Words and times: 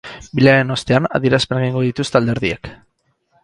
Bileraren 0.37 0.75
ostean, 0.75 1.05
adierazpenak 1.19 1.67
egingo 1.67 1.87
dituzte 1.91 2.21
alderdiek. 2.21 2.75